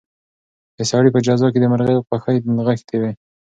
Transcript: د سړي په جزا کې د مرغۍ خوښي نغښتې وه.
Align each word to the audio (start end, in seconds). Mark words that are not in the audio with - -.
د 0.77 0.79
سړي 0.91 1.09
په 1.13 1.19
جزا 1.25 1.47
کې 1.53 1.59
د 1.61 1.65
مرغۍ 1.73 1.93
خوښي 2.07 2.35
نغښتې 2.57 2.97
وه. 3.01 3.11